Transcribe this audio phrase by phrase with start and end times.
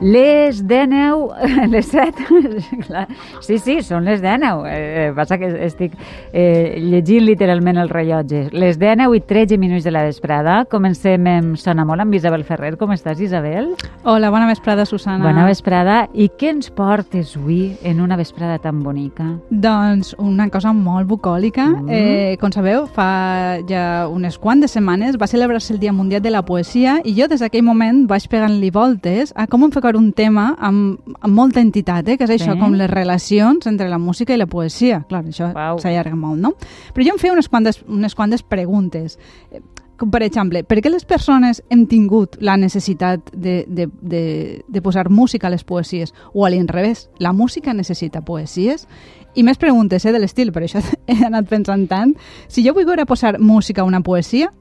[0.00, 1.28] Les 19,
[1.68, 2.24] les 7,
[2.86, 3.06] clar.
[3.44, 4.64] sí, sí, són les 19.
[4.70, 5.92] Eh, passa que estic
[6.32, 8.46] eh, llegint literalment el rellotge.
[8.56, 10.64] Les 19 i 13 minuts de la vesprada.
[10.70, 12.74] Comencem amb Sona Molt amb Isabel Ferrer.
[12.80, 13.74] Com estàs, Isabel?
[14.04, 15.24] Hola, bona vesprada, Susana.
[15.26, 16.06] Bona vesprada.
[16.14, 19.26] I què ens portes avui en una vesprada tan bonica?
[19.50, 21.66] Doncs una cosa molt bucòlica.
[21.76, 21.90] Mm.
[21.92, 26.42] Eh, com sabeu, fa ja unes quantes setmanes va celebrar-se el Dia Mundial de la
[26.46, 31.00] Poesia i jo des d'aquell moment vaig pegant-li voltes a com enfocar un tema amb,
[31.20, 32.16] amb molta entitat, eh?
[32.16, 32.60] que és això, sí.
[32.60, 35.04] com les relacions entre la música i la poesia.
[35.08, 36.54] Clar, això s'allarga molt, no?
[36.94, 39.18] Però jo em feia unes quantes, unes quantes preguntes.
[39.96, 44.80] Com per exemple, per què les persones hem tingut la necessitat de, de, de, de
[44.82, 46.14] posar música a les poesies?
[46.32, 48.86] O a l'inrevés, la música necessita poesies?
[49.34, 52.16] I més preguntes eh, de l'estil, per això he anat pensant tant.
[52.48, 54.52] Si jo volguera posar música a una poesia,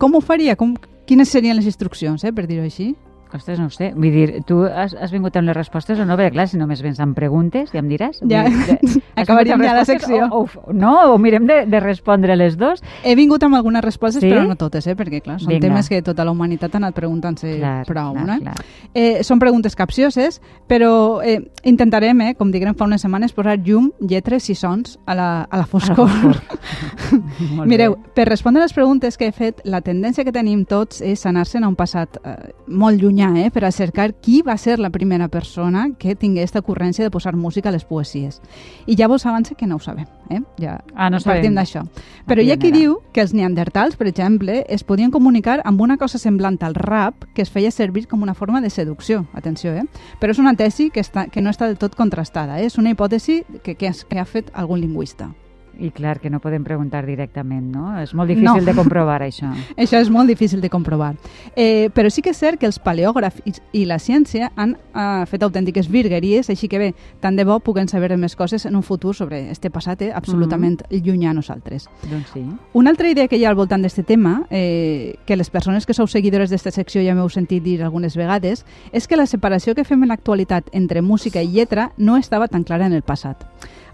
[0.00, 0.56] com ho faria?
[0.56, 0.74] Com,
[1.06, 2.94] quines serien les instruccions, eh, per dir-ho així?
[3.34, 3.88] Ostres, no sé.
[3.96, 6.14] Vull dir, tu has, has vingut amb les respostes o no?
[6.14, 8.20] Perquè, clar, si només vens amb preguntes, ja em diràs.
[8.30, 10.28] Ja, dir, acabaríem ja la secció.
[10.30, 12.84] O, o, no, o mirem de, de respondre les dos.
[13.02, 14.30] He vingut amb algunes respostes, sí?
[14.30, 14.94] però no totes, eh?
[14.94, 15.66] perquè, clar, són Vinga.
[15.66, 17.56] temes que tota la humanitat ha anat preguntant-se
[17.88, 18.14] prou.
[18.14, 18.38] Clar, no?
[18.44, 18.54] clar.
[18.94, 20.38] Eh, són preguntes capcioses,
[20.70, 20.92] però
[21.26, 25.28] eh, intentarem, eh, com diguem fa unes setmanes, posar llum, lletres i sons a la,
[25.50, 26.06] a la foscor.
[26.06, 27.66] A la foscor.
[27.72, 31.26] Mireu, per respondre a les preguntes que he fet, la tendència que tenim tots és
[31.26, 32.38] anar-se'n a un passat eh,
[32.70, 36.60] molt llunyà eh, per a cercar qui va ser la primera persona que tingués aquesta
[36.60, 38.40] ocurrència de posar música a les poesies.
[38.86, 40.06] I ja vos avance que no ho sabem.
[40.30, 40.40] Eh?
[40.60, 41.82] Ja ah, no partim d'això.
[42.26, 45.96] Però hi ha qui diu que els neandertals, per exemple, es podien comunicar amb una
[45.96, 49.26] cosa semblant al rap que es feia servir com una forma de seducció.
[49.34, 49.84] Atenció, eh?
[50.20, 52.60] Però és una tesi que, està, que no està del tot contrastada.
[52.60, 52.66] Eh?
[52.66, 55.32] És una hipòtesi que, que, que ha fet algun lingüista.
[55.78, 57.98] I clar, que no podem preguntar directament, no?
[58.00, 58.66] És molt difícil no.
[58.66, 59.50] de comprovar això.
[59.80, 61.14] això és molt difícil de comprovar.
[61.56, 65.24] Eh, però sí que és cert que els paleògrafs i, i la ciència han eh,
[65.30, 68.82] fet autèntiques virgueries, així que bé, tant de bo puguem saber més coses en un
[68.82, 71.04] futur sobre este passat eh, absolutament mm -hmm.
[71.04, 71.88] llunyà a nosaltres.
[72.10, 72.44] Doncs sí.
[72.72, 75.94] Una altra idea que hi ha al voltant d'aquest tema, eh, que les persones que
[75.94, 79.84] sou seguidores d'esta secció ja m'heu sentit dir algunes vegades, és que la separació que
[79.84, 83.44] fem en l'actualitat entre música i lletra no estava tan clara en el passat.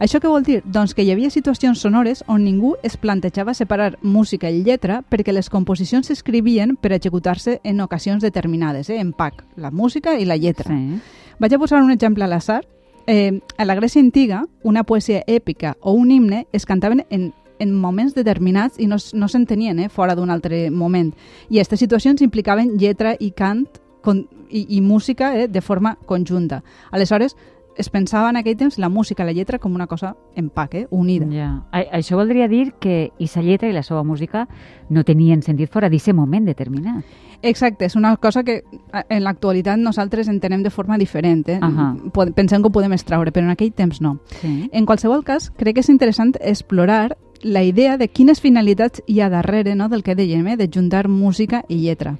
[0.00, 0.62] Això què vol dir?
[0.64, 5.34] Doncs que hi havia situacions sonores on ningú es plantejava separar música i lletra perquè
[5.36, 8.96] les composicions s'escrivien per executar-se en ocasions determinades, eh?
[8.96, 10.72] en pack, la música i la lletra.
[10.72, 11.00] Sí.
[11.38, 12.62] Vaig a posar un exemple a l'assar.
[13.06, 17.74] Eh, a la Grècia antiga, una poesia èpica o un himne es cantaven en en
[17.76, 21.12] moments determinats i no, no s'entenien eh, fora d'un altre moment.
[21.52, 23.66] I aquestes situacions implicaven lletra i cant
[24.00, 26.62] con, i, i música eh, de forma conjunta.
[26.90, 27.36] Aleshores,
[27.80, 30.74] es pensava en aquell temps la música i la lletra com una cosa en pack,
[30.74, 30.86] eh?
[30.90, 31.26] unida.
[31.32, 31.48] Ja.
[31.72, 34.46] A això voldria dir que sa lletra i la seva música
[34.88, 37.04] no tenien sentit fora d'aquest moment determinat.
[37.42, 38.60] Exacte, és una cosa que
[39.08, 41.48] en l'actualitat nosaltres entenem de forma diferent.
[41.48, 41.58] Eh?
[41.62, 42.32] Uh -huh.
[42.34, 44.18] Pensem que ho podem extraure, però en aquell temps no.
[44.40, 44.68] Sí.
[44.72, 49.30] En qualsevol cas, crec que és interessant explorar la idea de quines finalitats hi ha
[49.30, 50.56] darrere no, del que dèiem, eh?
[50.56, 52.18] de juntar música i lletra.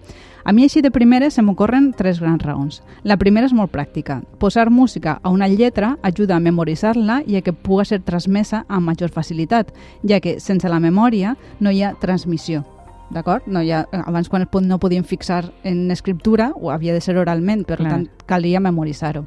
[0.50, 2.80] A mi així de primeres se m'ocorren tres grans raons.
[3.06, 4.16] La primera és molt pràctica.
[4.42, 8.90] Posar música a una lletra ajuda a memoritzar-la i a que pugui ser transmesa amb
[8.90, 9.70] major facilitat,
[10.02, 12.64] ja que sense la memòria no hi ha transmissió.
[13.14, 13.46] D'acord?
[13.46, 17.62] No hi ha, abans quan no podíem fixar en escriptura, o havia de ser oralment,
[17.62, 17.92] per Clar.
[17.92, 19.22] tant calia memoritzar-ho.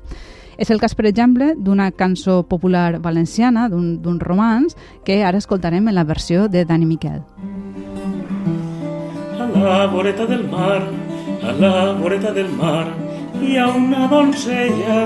[0.57, 5.95] És el cas, per exemple, d'una cançó popular valenciana, d'un romans, que ara escoltarem en
[5.95, 7.23] la versió de Dani Miquel.
[9.39, 10.83] A la voreta del mar,
[11.43, 12.87] a la voreta del mar,
[13.41, 14.99] hi ha una doncella,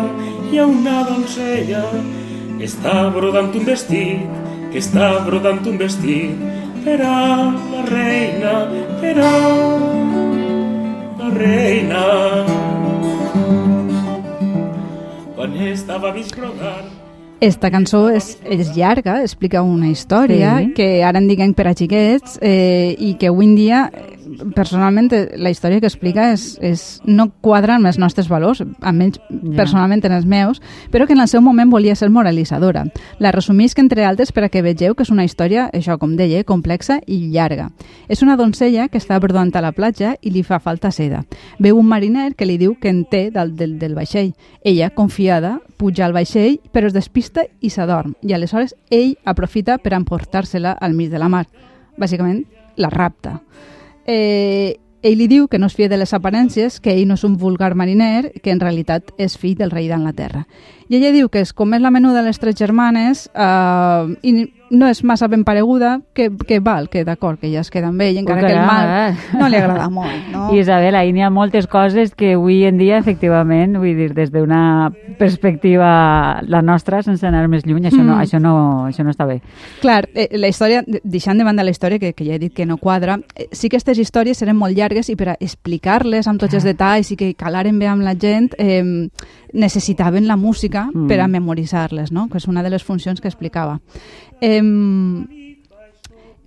[0.52, 1.84] hi ha una doncella,
[2.58, 4.22] que està brodant un vestit,
[4.72, 6.38] que està brodant un vestit,
[6.86, 7.18] per a
[7.74, 8.54] la reina,
[9.02, 9.34] per a
[11.18, 12.06] la reina.
[15.36, 16.86] Quan estava vist brodar,
[17.40, 20.72] esta cançó és, és llarga, explica una història sí.
[20.74, 23.82] que ara en diguem per a xiquets eh, i que avui en dia
[24.56, 29.56] personalment la història que explica és, és no quadra amb els nostres valors, almenys yeah.
[29.58, 30.62] personalment en els meus,
[30.92, 32.86] però que en el seu moment volia ser moralitzadora.
[33.20, 36.44] La resumisc entre altres per a que vegeu que és una història, això com deia,
[36.48, 37.70] complexa i llarga.
[38.08, 41.24] És una doncella que està brodant a la platja i li fa falta seda.
[41.60, 44.34] Veu un mariner que li diu que en té del, del, del vaixell.
[44.64, 49.96] Ella, confiada, puja al vaixell, però es despista i s'adorm, i aleshores ell aprofita per
[49.98, 51.46] emportar-se-la al mig de la mar.
[51.98, 52.44] Bàsicament,
[52.78, 53.40] la rapta
[54.08, 57.24] eh, ell li diu que no es fia de les aparències, que ell no és
[57.28, 60.48] un vulgar mariner, que en realitat és fill del rei d'Anglaterra.
[60.90, 64.50] I ella diu que és com és la menuda de les tres germanes, eh, i
[64.70, 68.02] no és massa ben pareguda, que, que val, que d'acord, que ja es queda amb
[68.02, 69.38] ell, encara Ui, que el mal eh?
[69.40, 70.50] no li agrada molt, no?
[70.60, 76.42] Isabel, n'hi ha moltes coses que avui en dia, efectivament, vull dir, des d'una perspectiva
[76.44, 78.22] la nostra, sense anar més lluny, això, no, Mm.
[78.22, 78.54] això, no,
[78.88, 79.40] això no està bé.
[79.82, 82.66] Clar, eh, la història, deixant de banda la història, que, que ja he dit que
[82.66, 86.40] no quadra, eh, sí que aquestes històries eren molt llargues i per a explicar-les amb
[86.42, 89.10] tots els detalls i que calaren bé amb la gent, eh,
[89.54, 91.08] necessitaven la música Mm.
[91.08, 92.28] per a memoritzar-les, no?
[92.30, 93.80] que és una de les funcions que explicava.
[94.42, 94.62] Eh,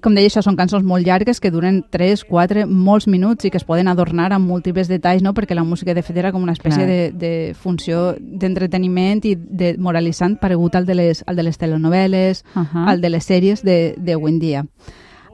[0.01, 3.59] com deia, això són cançons molt llargues que duren 3, 4, molts minuts i que
[3.61, 5.35] es poden adornar amb múltiples detalls, no?
[5.37, 6.89] perquè la música de fet era com una espècie Clar.
[6.89, 12.45] de, de funció d'entreteniment i de moralitzant paregut al de les, al de les telenovel·les,
[12.55, 12.87] Ahà.
[12.95, 14.65] al de les sèries de, de avui en dia.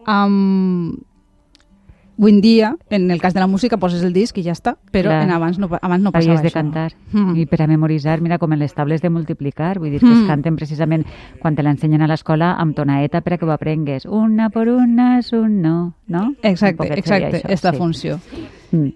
[0.06, 0.96] Um,
[2.18, 4.76] avui en dia, en el cas de la música, poses el disc i ja està,
[4.90, 5.22] però Clar.
[5.24, 6.54] en abans no, abans no passava de això.
[6.54, 6.92] cantar.
[7.12, 7.36] Mm.
[7.36, 10.18] I per a memoritzar, mira, com en les tables de multiplicar, vull dir que es
[10.18, 10.26] Mm.
[10.26, 11.04] canten precisament
[11.40, 14.06] quan te l'ensenyen a l'escola amb tonaeta per a que ho aprengues.
[14.06, 16.34] Una por una és un no, no?
[16.42, 17.76] Exacte, exacte, això, és la sí.
[17.76, 18.20] funció.
[18.72, 18.88] Mm.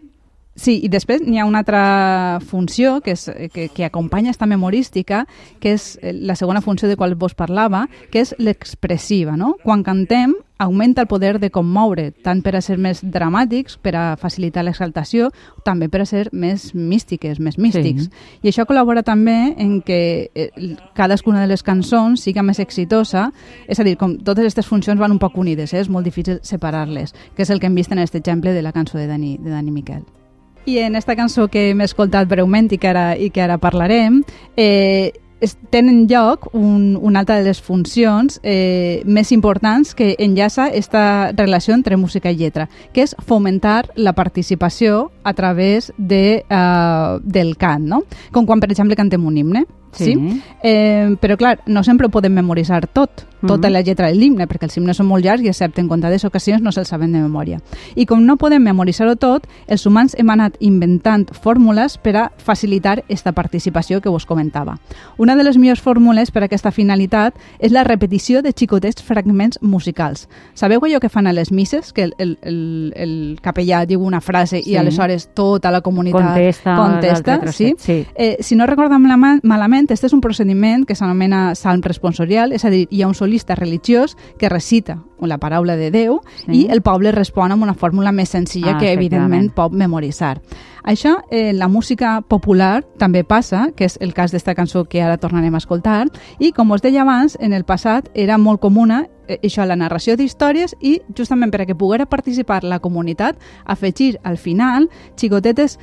[0.56, 5.26] Sí, i després n'hi ha una altra funció que, és, que, que acompanya esta memorística,
[5.58, 9.36] que és eh, la segona funció de qual vos parlava, que és l'expressiva.
[9.36, 9.56] No?
[9.62, 14.02] Quan cantem, augmenta el poder de commoure, tant per a ser més dramàtics, per a
[14.20, 15.30] facilitar l'exaltació,
[15.64, 18.10] també per a ser més místiques, més místics.
[18.10, 18.36] Sí.
[18.44, 20.50] I això col·labora també en que eh,
[20.92, 23.30] cadascuna de les cançons siga més exitosa,
[23.72, 25.80] és a dir, com totes aquestes funcions van un poc unides, eh?
[25.80, 28.76] és molt difícil separar-les, que és el que hem vist en aquest exemple de la
[28.76, 30.04] cançó de Dani, de Dani Miquel.
[30.68, 34.20] I en esta cançó que hem escoltat breument i que ara, i que ara parlarem,
[34.60, 40.68] eh, es, tenen lloc un, una altra de les funcions eh, més importants que enllaça
[40.68, 47.18] esta relació entre música i lletra, que és fomentar la participació a través de, uh,
[47.24, 48.04] del cant, no?
[48.32, 49.64] Com quan, per exemple, cantem un himne.
[49.92, 50.14] Sí.
[50.14, 50.42] Sí.
[50.62, 53.72] Eh, però, clar, no sempre ho podem memoritzar tot, tota Mhm.
[53.72, 56.60] la lletra de l'himne, perquè els himnes són molt llargs i, excepte en comptades ocasions,
[56.60, 57.60] no se'ls saben de memòria.
[57.94, 62.98] I com no podem memoritzar-ho tot, els humans hem anat inventant fórmules per a facilitar
[63.00, 64.78] aquesta participació que vos comentava.
[65.16, 69.58] Una de les millors fórmules per a aquesta finalitat és la repetició de xicotets fragments
[69.62, 70.28] musicals.
[70.54, 71.92] Sabeu allò que fan a les misses?
[71.94, 74.70] Que el, el, el, el capellà diu una frase Sí.
[74.72, 77.74] i aleshores tota la comunitat Contesta contesta sí?
[77.78, 78.06] sí.
[78.14, 79.40] Eh, si no recordo malament,
[79.80, 83.14] malament, este és un procediment que s'anomena salm responsorial, és a dir, hi ha un
[83.14, 86.66] solista religiós que recita la paraula de Déu Sí.
[86.66, 90.40] i el poble respon amb una fórmula més senzilla Ah, que evidentment pot memoritzar.
[90.82, 95.18] Això, eh, la música popular també passa, que és el cas d'esta cançó que ara
[95.18, 99.38] tornarem a escoltar, i com us deia abans, en el passat era molt comuna eh,
[99.42, 103.36] això, la narració d'històries i justament per a que poguera participar la comunitat,
[103.66, 105.78] afegir al final xicotetes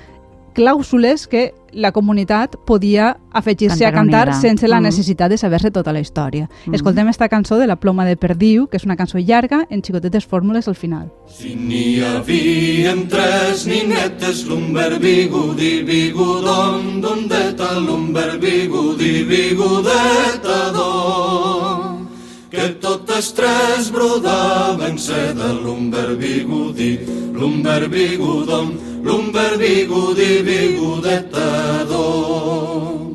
[0.57, 4.83] clàusules que la comunitat podia afegir-se a Cantar sense la Mm.
[4.89, 6.49] necessitat de saber-se tota la història.
[6.65, 6.73] Mm.
[6.73, 10.25] Escoltem esta cançó de La ploma de Perdiu, que és una cançó llarga en xicotetes
[10.25, 11.11] fórmules al final.
[11.27, 22.07] Si n'hi havia tres ninetes, l'umber bigudi, bigudon, dondeta, l'umber bigudi, bigudeta, don.
[22.49, 26.97] Que totes tres brodaven seda, l'umber bigudi,
[27.33, 28.71] l'umber bigudon,
[29.03, 33.05] l'umber bigudi, bigudeta, don.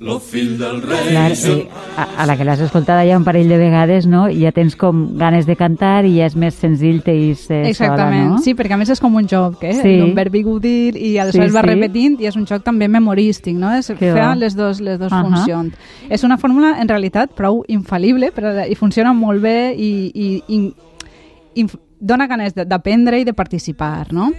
[0.00, 1.08] Lo fill del rei...
[1.08, 4.26] Clar, eh, a, a la que l'has escoltada ja un parell de vegades, no?
[4.28, 8.34] I ja tens com ganes de cantar i ja és més senzill teir-se Exactament, sola,
[8.34, 8.42] no?
[8.44, 9.72] sí, perquè a més és com un joc, eh?
[9.80, 9.94] Sí.
[10.04, 11.70] Un verb bigudir i aleshores Sí, va sí.
[11.70, 13.72] repetint i és un joc també memorístic, no?
[13.78, 14.34] És Que fer bo.
[14.42, 15.22] les dos, les dos Ahà.
[15.24, 15.72] funcions.
[16.12, 20.60] És una fórmula, en realitat, prou infal·lible però, i funciona molt bé i, i, i,
[21.62, 21.66] i
[22.04, 24.30] dona ganes d'aprendre i de participar, no?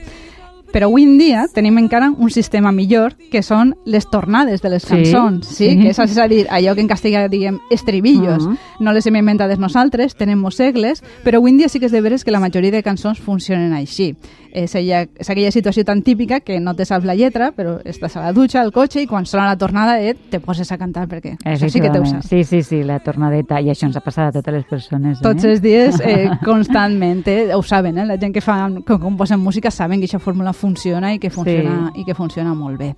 [0.75, 4.83] Però avui en dia tenim encara un sistema millor que són les tornades de les
[4.83, 5.69] Sí, cançons, sí?
[5.69, 5.77] sí.
[5.79, 8.43] Que és, és a dir, allò que en castellà diguem estribillos.
[8.43, 8.57] Mhm.
[8.83, 12.01] No les hem inventades nosaltres, tenem segles, però avui en dia sí que és de
[12.01, 14.17] veres que la majoria de cançons funcionen així.
[14.51, 18.15] És, ella, és aquella situació tan típica que no te saps la lletra, però estàs
[18.15, 21.09] a la dutxa, al cotxe, i quan sona la tornada eh, te poses a cantar
[21.11, 22.29] perquè això sí que te ho saps.
[22.29, 23.59] Sí, sí, sí, la tornadeta.
[23.59, 25.19] I això ens ha passat a totes les persones.
[25.21, 25.49] Tots eh?
[25.51, 27.53] els dies, eh, constantment, eh?
[27.55, 28.05] ho saben, eh?
[28.05, 30.64] la gent que, fa, que composen música saben que aquesta fórmula funciona
[31.13, 32.95] i que funciona, i que funciona molt bé.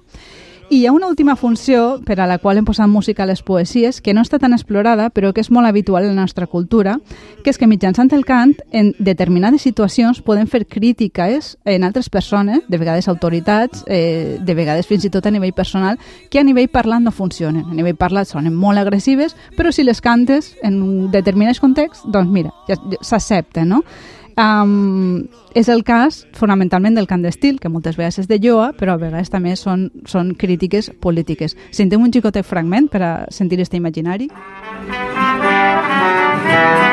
[0.69, 3.39] I hi ha una última funció per a la qual hem posat música a les
[3.39, 6.97] poesies que no està tan explorada però que és molt habitual en la nostra cultura,
[7.45, 12.65] que és que mitjançant el cant en determinades situacions podem fer crítiques en altres persones,
[12.67, 16.67] de vegades autoritats, eh, de vegades fins i tot a nivell personal, que a nivell
[16.67, 17.63] parlat no funcionen.
[17.63, 22.27] A nivell parlat sonen molt agressives, però si les cantes en un determinat context, doncs
[22.27, 23.85] mira, ja, ja s'accepten, no?
[24.37, 25.25] Um,
[25.57, 29.01] és el cas fonamentalment del cant d'estil, que moltes vegades és de lloa, però a
[29.01, 31.57] vegades també són, són crítiques polítiques.
[31.71, 34.29] Sentem un xicotet fragment per a sentir este imaginari?
[34.29, 35.97] Música
[36.47, 36.86] De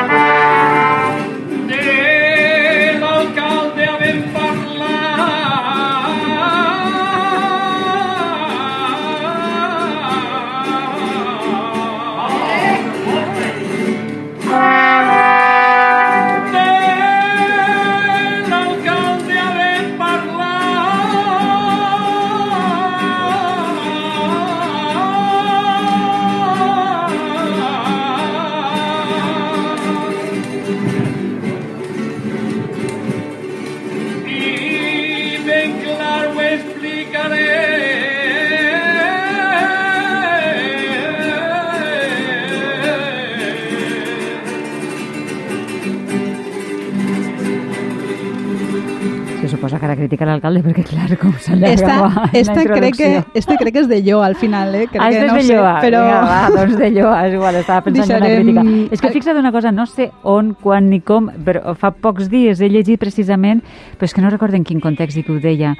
[50.15, 53.57] suposa que ara critica l'alcalde perquè, clar, com s'allarga Esta, la esta, crec que, este
[53.57, 54.87] crec que és de Lloa al final, eh?
[54.87, 55.73] Crec ah, que no és de sé, Lloa.
[55.81, 56.01] però...
[56.05, 58.93] Vinga, va, doncs de Lloa, és igual, estava pensant en Deixarem- una crítica.
[58.95, 62.61] És que fixa't una cosa, no sé on, quan ni com, però fa pocs dies
[62.61, 63.63] he llegit precisament,
[63.95, 65.75] però és que no recordo en quin context i que ho deia.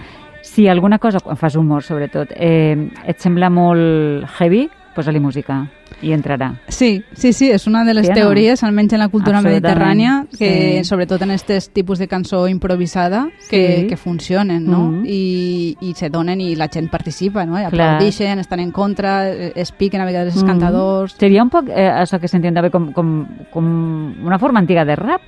[0.46, 5.60] Si alguna cosa, quan fas humor sobretot, eh, et sembla molt heavy, posa-li música
[6.02, 6.54] i entrarà.
[6.68, 8.16] Sí, sí, sí, és una de les Sí no?
[8.16, 10.84] teories, almenys en la cultura mediterrània, que sí.
[10.90, 13.88] sobretot en aquest tipus de cançó improvisada, que, Sí.
[13.88, 14.80] que funcionen, no?
[14.92, 15.06] Mhm.
[15.06, 17.60] I, I se donen i la gent participa, no?
[17.60, 20.50] I aplaudixen, estan en contra, eh, es piquen a vegades els Mhm.
[20.50, 21.16] cantadors...
[21.20, 23.66] Seria un poc eh, això que s'entén també com, com, com
[24.26, 25.22] una forma antiga de rap.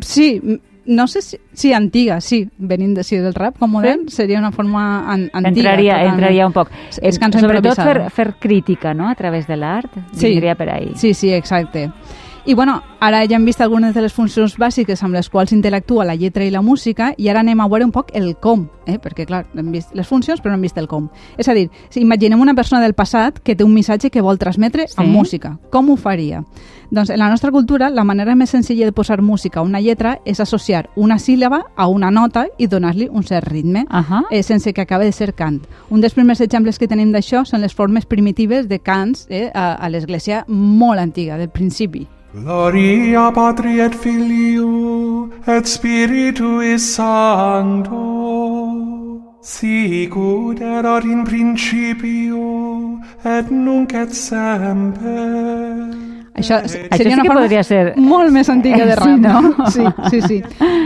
[0.00, 0.40] Sí,
[0.86, 4.52] no sé si, sí, antiga, sí, venint de, sí, del rap com modern, seria una
[4.52, 5.48] forma an, antiga.
[5.72, 6.14] entraria, totalment.
[6.14, 6.70] entraria un poc.
[7.02, 8.10] És cançó Sobretot improvisada.
[8.10, 9.08] fer, fer crítica no?
[9.08, 10.28] a través de l'art, Sí.
[10.30, 10.92] vindria per ahí.
[10.94, 11.90] Sí, sí, exacte.
[12.48, 16.04] I bueno, ara ja hem vist algunes de les funcions bàsiques amb les quals interactua
[16.06, 19.00] la lletra i la música i ara anem a veure un poc el com, eh?
[19.02, 21.08] perquè clar, hem vist les funcions però no hem vist el com.
[21.36, 24.38] És a dir, si imaginem una persona del passat que té un missatge que vol
[24.38, 24.94] transmetre Sí.
[24.98, 25.56] amb música.
[25.72, 26.44] Com ho faria?
[26.88, 30.20] Doncs en la nostra cultura la manera més senzilla de posar música a una lletra
[30.24, 34.22] és associar una síl·laba a una nota i donar-li un cert ritme Ahà.
[34.30, 35.66] eh, sense que acabe de ser cant.
[35.90, 39.72] Un dels primers exemples que tenim d'això són les formes primitives de cants eh, a,
[39.74, 42.06] a l'església molt antiga, del principi.
[42.34, 48.06] Gloria Patri et Filio et Spiritui Sancto
[49.46, 56.05] sic ut erat in principio et nunc et semper.
[56.36, 59.18] Això Això seria sí una que forma podria ser- molt més antiga de Sí, rap,
[59.18, 59.40] no?
[59.42, 59.70] no?
[59.70, 60.42] Sí, sí, sí.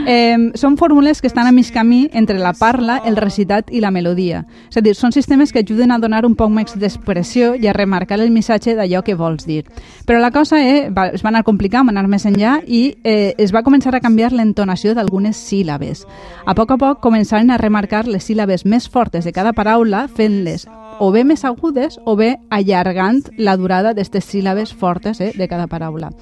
[0.06, 3.90] Eh, són fórmules que estan a mig camí entre la parla, el recitat i la
[3.90, 4.44] melodia.
[4.70, 7.72] És a dir, són sistemes que ajuden a donar un poc més d'expressió i a
[7.72, 9.64] remarcar el missatge d'allò que vols dir.
[10.06, 13.34] Però la cosa eh, va, es va anar complicant, va anar més enllà i eh,
[13.38, 16.06] es va començar a canviar l'entonació d'algunes síl·labes.
[16.46, 20.66] A poc a poc començaren a remarcar les síl·labes més fortes de cada paraula fent-les
[21.00, 25.66] o bé més agudes o bé allargant la durada d'aquestes síl·labes fortes eh, de cada
[25.66, 26.12] paraula.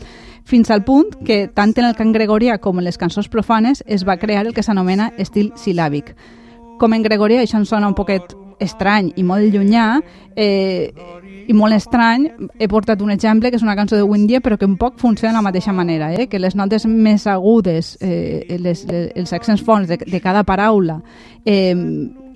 [0.49, 4.07] Fins al punt que tant en el cant gregorià com en les cançons profanes es
[4.09, 6.15] va crear el que s'anomena estil silàbic.
[6.79, 9.99] Com en gregorià això ens sona un poquet estrany i molt llunyà,
[10.37, 10.93] eh,
[11.49, 12.27] i molt estrany,
[12.59, 15.33] he portat un exemple que és una cançó de Windia però que un poc funciona
[15.33, 16.29] de la mateixa manera, eh?
[16.29, 21.01] que les notes més agudes, eh, les, les, els accents fonts de, de cada paraula
[21.45, 21.75] eh,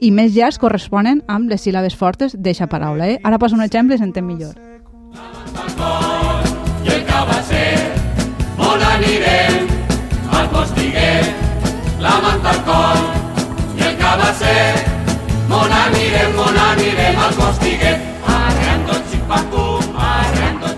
[0.02, 3.06] i més llargs corresponen amb les síl·labes fortes d'eixa paraula.
[3.12, 3.18] Eh?
[3.22, 4.54] Ara poso un exemple i s'entén millor.
[6.82, 7.76] i el cabasser,
[8.58, 9.68] on anirem?
[10.38, 11.28] Al postiguet,
[12.02, 13.04] la manta al coll,
[13.78, 14.64] i el cabasser,
[15.62, 17.20] on anirem, on anirem?
[17.28, 18.11] Al postiguet,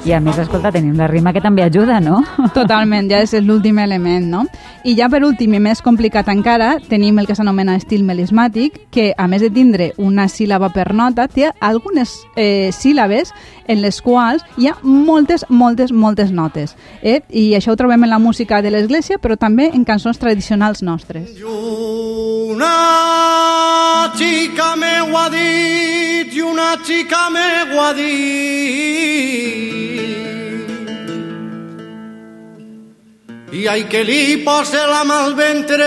[0.05, 2.19] I a més, escolta, tenim la rima que també ajuda, no?
[2.53, 4.43] Totalment, ja és l'últim element, no?
[4.85, 9.15] I ja per últim i més complicat encara, tenim el que s'anomena estil melismàtic, que
[9.17, 13.33] a més de tindre una síl·laba per nota, té algunes eh, síl·labes
[13.65, 16.77] en les quals hi ha moltes, moltes, moltes notes.
[17.01, 17.23] Eh?
[17.33, 21.41] I això ho trobem en la música de l'església, però també en cançons tradicionals nostres.
[21.41, 22.77] Una
[24.21, 29.94] xica m'ho ha dit i una xica m'ho ha dit.
[33.55, 35.87] I ai que li posa la mà al ventre.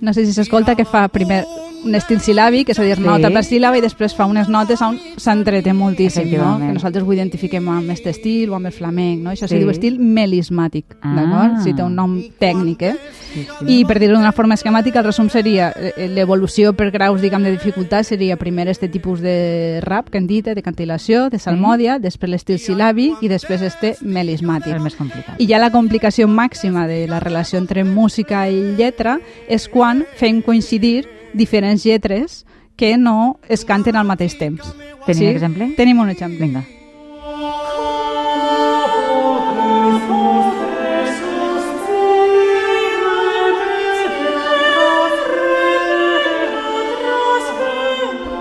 [0.00, 1.42] No sé si s'escolta que fa primer
[1.84, 3.02] un estil silàbic, és a dir, Sí.
[3.02, 6.58] nota per síl·laba, i després fa unes notes on s'entreté moltíssim, no?
[6.58, 9.30] Que nosaltres ho identifiquem amb aquest estil o amb el flamenc, no?
[9.30, 9.54] això Sí.
[9.54, 11.14] se diu estil melismàtic, Ah.
[11.14, 11.62] d'acord?
[11.64, 12.94] Sí, té un nom tècnic, eh?
[13.32, 13.80] Sí, sí.
[13.80, 17.50] I per dir-ho d'una forma esquemàtica, el resum seria eh, l'evolució per graus, diguem, de
[17.52, 21.98] dificultat seria primer este tipus de rap que hem dit, eh, de cantilació, de salmòdia,
[22.00, 24.74] després l'estil silàbic i després este melismàtic.
[24.74, 25.36] El més complicat.
[25.38, 29.18] I ja la complicació màxima de la relació entre música i lletra
[29.48, 32.44] és quan fem coincidir diferents lletres
[32.76, 34.74] que no es canten al mateix temps.
[35.06, 35.72] Tenim exemple?
[35.76, 36.38] Tenim un exemple.
[36.46, 36.64] Vinga.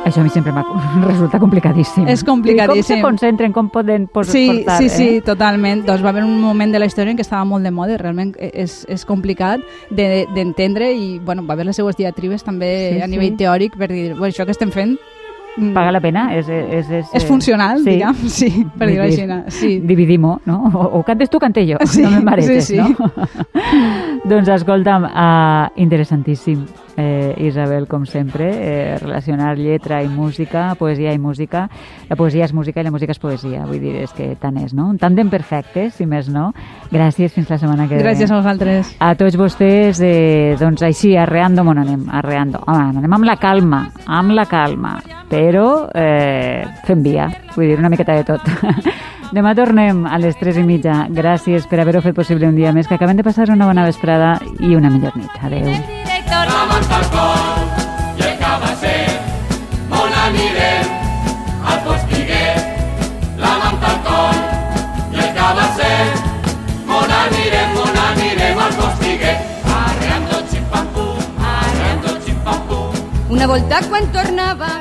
[0.07, 0.53] Això a mi sempre
[1.07, 2.07] resulta complicadíssim.
[2.07, 2.97] És complicadíssim.
[2.97, 5.21] I com se concentren, com poden pos Sí, portar, sí, sí, eh?
[5.21, 5.83] totalment.
[5.87, 7.99] Doncs va haver un moment de la història en què estava molt de moda i
[8.01, 9.59] realment és, és complicat
[9.91, 13.43] de- d'entendre i bueno, va haver les seues diatribes també Sí, a nivell sí.
[13.43, 14.95] teòric per dir, bueno, això que estem fent
[15.57, 16.27] mm, Paga la pena?
[16.37, 17.89] És, és, és, és funcional, sí.
[17.97, 19.25] diguem, sí, per dir-ho així.
[19.27, 19.41] no?
[19.49, 19.79] Sí.
[19.81, 20.57] Dividim-ho, no?
[20.73, 21.77] O, o cantes tu, cante jo.
[21.85, 22.81] Sí, no me maretes, sí, sí.
[22.81, 23.11] no?
[24.29, 26.63] doncs escolta'm, uh, interessantíssim,
[26.97, 31.69] eh, Isabel, com sempre, eh, relacionar lletra i música, poesia i música.
[32.09, 34.73] La poesia és música i la música és poesia, vull dir, és que tant és,
[34.73, 34.89] no?
[34.89, 36.49] Un tàndem perfecte, si més no.
[36.91, 38.03] Gràcies, fins la setmana que ve.
[38.03, 38.95] Gràcies a vosaltres.
[38.99, 42.63] A tots vostès, eh, doncs així, arreando on anem, arreando.
[42.65, 44.97] Home, anem amb la calma, amb la calma,
[45.29, 48.41] però eh, fent via, vull dir, una miqueta de tot.
[49.35, 51.01] Demà tornem a les 3 i mitja.
[51.11, 54.37] Gràcies per haver-ho fet possible un dia més, que acabem de passar una bona vesprada
[54.59, 56.16] i una millor nit.
[56.27, 56.55] Adéu.
[56.55, 59.07] la manta al coll i el cabasser.
[60.01, 60.85] On anirem?
[61.71, 62.59] Al postiguet.
[63.43, 64.41] La manta al coll
[65.15, 66.01] i el cabasser.
[66.99, 69.37] On anirem, on anirem al postiguet.
[69.77, 73.01] Arreando ximpam-pum, arreando ximpam-pum.
[73.29, 74.71] Una volta quan tornava